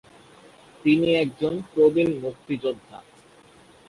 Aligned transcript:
তিনি 0.85 1.09
একজন 1.15 1.53
প্রবীণ 1.73 2.09
মুক্তিযোদ্ধা। 2.19 2.97